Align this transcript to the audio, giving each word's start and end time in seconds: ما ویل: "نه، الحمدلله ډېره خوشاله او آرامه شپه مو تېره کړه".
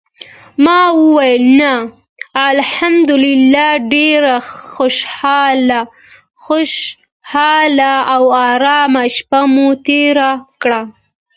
ما 0.65 0.81
ویل: 1.13 1.43
"نه، 1.59 1.73
الحمدلله 2.51 3.67
ډېره 3.93 4.35
خوشاله 6.43 7.93
او 8.13 8.23
آرامه 8.51 9.03
شپه 9.15 9.41
مو 9.53 9.67
تېره 9.85 10.31
کړه". 10.61 10.81